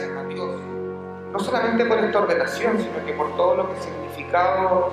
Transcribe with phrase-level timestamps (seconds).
[0.00, 0.74] gracias
[1.34, 4.92] no solamente por esta ordenación, sino que por todo lo que ha significado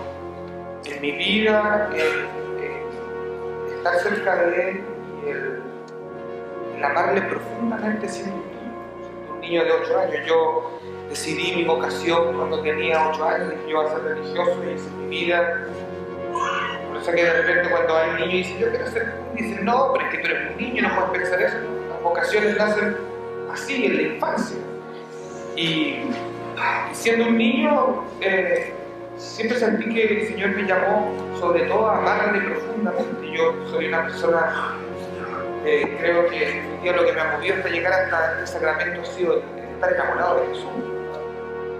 [0.85, 2.25] en mi vida, el,
[3.75, 4.83] estar cerca de Él
[5.23, 10.27] y el, amarle profundamente siendo un niño, un niño de 8 años.
[10.27, 10.79] Yo
[11.09, 15.07] decidí mi vocación cuando tenía 8 años, yo voy a ser religioso y hice mi
[15.09, 15.67] vida.
[16.87, 19.61] Por eso que de repente cuando hay un niño y dice yo quiero ser, dice
[19.61, 21.57] no, pero es que tú eres un niño, no puedes pensar eso.
[21.87, 22.97] Las vocaciones nacen
[23.51, 24.57] así en la infancia.
[25.55, 25.97] Y,
[26.93, 28.73] siendo un niño, eh,
[29.17, 33.31] siempre sentí que el Señor me llamó sobre todo a amarle profundamente.
[33.31, 34.75] Yo soy una persona,
[35.65, 39.01] eh, creo que un día lo que me ha movido hasta llegar hasta este sacramento
[39.01, 39.43] ha sido
[39.73, 40.91] estar enamorado de Jesús.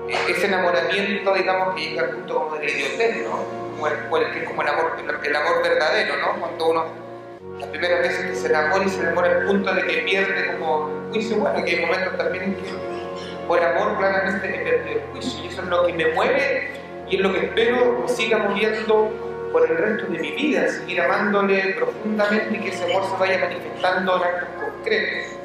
[0.10, 3.62] E-, ese enamoramiento, digamos, que llega al punto como de la idiotez, ¿no?
[3.76, 4.92] Como el, que es como el amor,
[5.24, 6.40] el amor verdadero, ¿no?
[6.40, 6.86] Cuando uno
[7.60, 10.90] las primeras veces que se enamora y se enamora al punto de que pierde como
[11.12, 12.91] juicio, bueno, que hay momentos también en que
[13.52, 16.70] por amor claramente he perdido el juicio y eso es lo que me mueve
[17.10, 19.12] y es lo que espero me siga moviendo
[19.52, 23.40] por el resto de mi vida, seguir amándole profundamente y que ese amor se vaya
[23.40, 25.38] manifestando en actos concretos.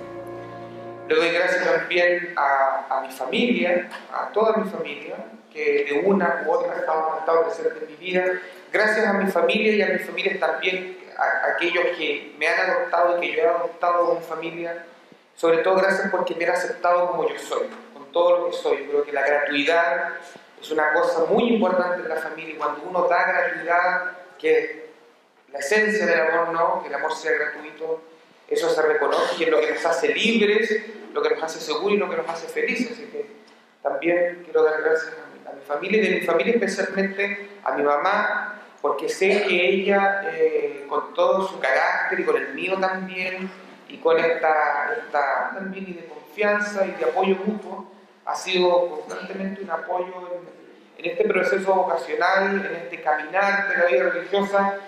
[1.09, 5.17] Le doy gracias también a, a mi familia, a toda mi familia,
[5.53, 8.25] que de una u otra ha estado presente en mi vida.
[8.73, 13.19] Gracias a mi familia y a mis familias también a, aquellos que me han adoptado
[13.19, 14.85] y que yo he adoptado como familia,
[15.35, 17.67] sobre todo gracias porque me han aceptado como yo soy,
[18.17, 18.77] todo lo que soy.
[18.89, 20.15] Creo que la gratuidad
[20.59, 24.87] es una cosa muy importante en la familia y cuando uno da gratuidad, que
[25.53, 28.01] la esencia del amor no, que el amor sea gratuito,
[28.49, 31.93] eso se reconoce y es lo que nos hace libres, lo que nos hace seguros
[31.93, 32.93] y lo que nos hace felices.
[32.93, 33.27] Así que
[33.83, 37.73] también quiero dar gracias a mi, a mi familia y de mi familia especialmente a
[37.73, 42.79] mi mamá, porque sé que ella, eh, con todo su carácter y con el mío
[42.81, 43.51] también,
[43.91, 47.96] y con esta, esta también y de confianza y de apoyo mutuo,
[48.27, 53.85] ha sido constantemente un apoyo en, en, este proceso vocacional, en este caminar de la
[53.87, 54.79] vida religiosa,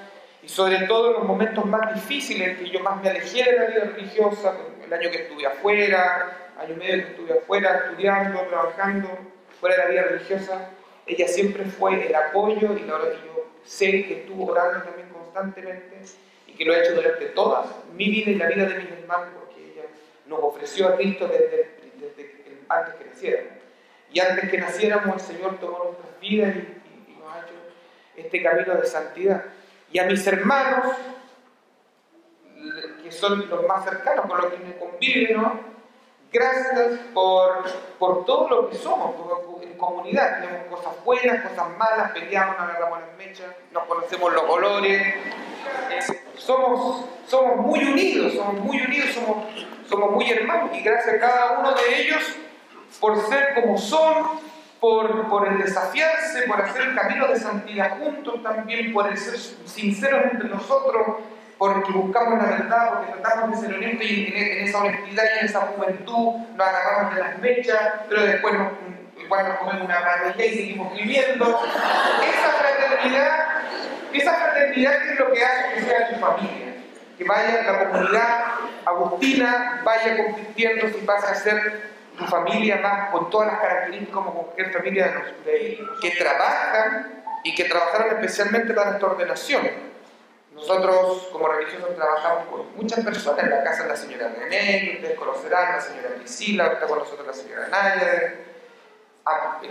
[0.43, 3.65] y sobre todo en los momentos más difíciles, que yo más me alejé de la
[3.67, 4.55] vida religiosa,
[4.85, 9.09] el año que estuve afuera, año y medio que estuve afuera, estudiando, trabajando,
[9.61, 10.71] fuera de la vida religiosa,
[11.07, 16.01] ella siempre fue el apoyo y la oración sé que estuvo orando también constantemente
[16.47, 19.29] y que lo ha hecho durante toda mi vida y la vida de mis hermanos,
[19.39, 19.85] porque ella
[20.27, 21.78] nos ofreció a Cristo desde, que.
[24.19, 27.55] Y antes que naciéramos, el Señor tomó nuestras vidas y, nos ha hecho
[28.17, 29.45] este camino de santidad.
[29.93, 30.97] Y a mis hermanos,
[33.01, 35.61] que son los más cercanos, con los que me conviven, ¿no?
[36.33, 37.63] Gracias por,
[38.01, 39.15] por todo lo que somos
[39.63, 40.41] en comunidad.
[40.41, 45.15] Tenemos cosas buenas, cosas malas, peleamos, nos agarramos las mechas, nos conocemos los colores.
[46.35, 49.45] Somos, somos muy unidos, somos muy unidos, somos,
[49.89, 50.71] somos muy hermanos.
[50.77, 52.37] Y gracias a cada uno de ellos
[53.01, 54.41] por ser como son,
[54.81, 59.37] por, por, el desafiarse, por hacer el camino de santidad juntos también, por el ser
[59.39, 61.19] sinceros entre nosotros,
[61.59, 65.45] porque buscamos la verdad, porque tratamos de ser honestos y en, esa honestidad y en
[65.45, 68.69] esa juventud nos agarramos de las mechas, pero después nos,
[69.21, 71.45] igual nos comemos una parrilla y seguimos viviendo.
[71.45, 73.47] Esa fraternidad,
[74.13, 76.75] esa fraternidad es lo que hace que sea tu familia,
[77.19, 78.45] que vaya la comunidad
[78.87, 84.33] agustina, vaya convirtiéndose y pase a ser tu familia más con todas las características como
[84.33, 89.89] cualquier familia de, que trabajan y que trabajaron especialmente para esta ordenación.
[90.53, 95.17] Nosotros como religiosos trabajamos con muchas personas, en la casa de la señora René, ustedes
[95.17, 98.35] conocerán, la señora Priscila, está con nosotros la señora Naya,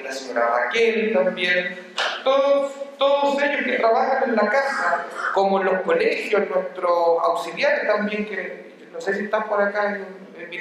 [0.01, 1.93] la señora Raquel también,
[2.23, 8.25] todos, todos ellos que trabajan en la casa, como en los colegios, nuestros auxiliares también,
[8.25, 10.59] que no sé si están por acá, en, mi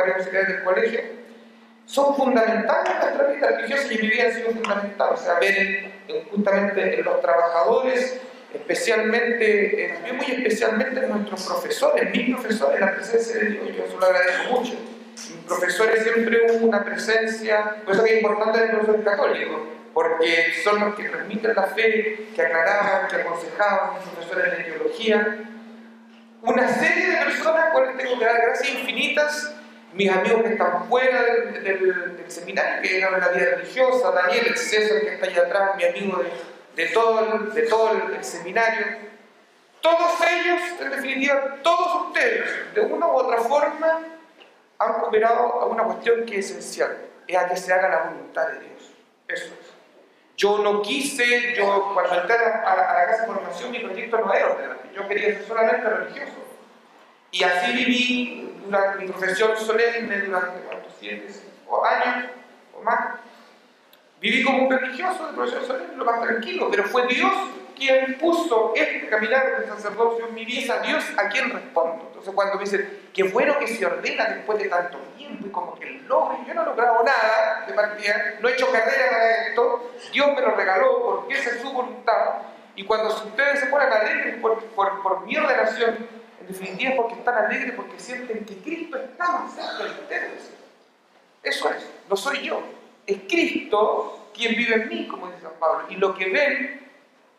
[0.00, 1.00] varios auxiliares del colegio,
[1.84, 5.90] son fundamentales en nuestra vida religiosa y mi vida ha sido fundamental, o sea, ver
[6.30, 8.20] justamente en los trabajadores
[8.52, 14.06] especialmente, eh, muy especialmente nuestros profesores, mis profesores, la presencia de Dios, yo eso lo
[14.06, 14.74] agradezco mucho.
[15.14, 20.80] Mis profesores siempre hubo una presencia, eso que es importante el profesor católico, porque son
[20.80, 25.38] los que transmiten la fe, que aclaraban, que aconsejaban, mis profesores de teología.
[26.40, 29.54] Una serie de personas las tengo que dar gracias infinitas,
[29.92, 34.56] mis amigos que están fuera del, seminario, que eran de la vida religiosa, Daniel, el
[34.56, 36.30] César que está allá atrás, mi amigo de
[36.78, 38.86] de todo, el, de todo el, seminario,
[39.80, 44.00] todos ellos, en definitiva, todos ustedes, de una u otra forma,
[44.78, 46.96] han cooperado a una cuestión que es esencial,
[47.26, 48.92] es a que se haga la voluntad de Dios.
[49.26, 49.74] Eso es.
[50.36, 54.18] Yo no quise, yo cuando entré a la, a la casa de formación, mi proyecto
[54.18, 56.36] no era ordenante, yo quería ser solamente religioso.
[57.32, 60.92] Y así viví durante mi profesión solemne durante ¿cuántos?
[60.98, 61.26] siete
[61.84, 62.30] años
[62.74, 63.16] o más.
[64.20, 67.32] Viví como un religioso de profesión solemne, lo más tranquilo, pero fue Dios
[67.76, 72.06] quien puso este caminar de sacerdocio en mi vida, Dios a quien respondo.
[72.08, 75.78] Entonces cuando me dicen, qué bueno que se ordena después de tanto tiempo y como
[75.78, 79.92] que logro, yo no he logrado nada de partida, no he hecho carrera para esto,
[80.12, 82.42] Dios me lo regaló porque esa es su voluntad.
[82.74, 87.14] Y cuando ustedes se ponen alegres por, por, por mi ordenación, en definitiva es porque
[87.14, 90.50] están alegres, porque sienten que Cristo está más cerca de ustedes.
[91.42, 92.62] Eso es, no soy yo,
[93.06, 95.86] es Cristo quien vive en mí, como dice San Pablo.
[95.88, 96.88] Y lo que ven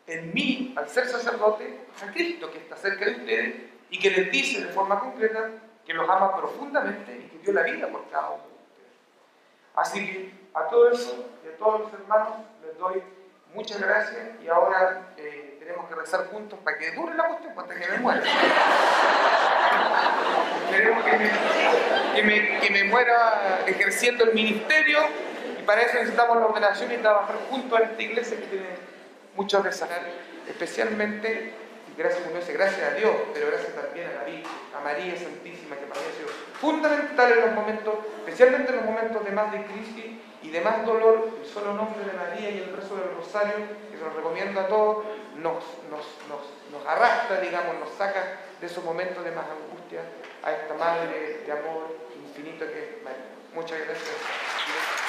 [0.06, 3.54] en mí, al ser sacerdote, es a Cristo que está cerca de ustedes
[3.90, 5.50] y que les dice de forma concreta
[5.84, 8.92] que los ama profundamente y que dio la vida por cada uno de ustedes.
[9.74, 12.34] Así que a todo eso y a todos los hermanos
[12.64, 13.02] les doy
[13.54, 17.74] muchas gracias y ahora eh, tenemos que rezar juntos para que dure la cuestión hasta
[17.74, 18.22] que me muera.
[20.80, 24.98] Que me, que, me, que muera ejerciendo el ministerio
[25.58, 28.66] y para eso necesitamos la ordenación y trabajar juntos en esta iglesia que tiene
[29.36, 30.00] muchos desafíos,
[30.48, 31.52] especialmente,
[31.96, 36.00] gracias a gracias a Dios, pero gracias también a la a María Santísima, que para
[36.00, 36.28] mí ha sido
[36.60, 40.04] fundamental en los momentos, especialmente en los momentos de más de crisis
[40.42, 43.54] y de más dolor, el solo nombre de María y el rezo del rosario,
[43.90, 45.04] que se los recomiendo a todos,
[45.36, 46.40] nos, nos, nos,
[46.72, 51.52] nos arrastra, digamos, nos saca de esos momentos de más angustia a esta Madre de
[51.52, 53.24] amor infinito que es María.
[53.54, 54.99] Muchas gracias.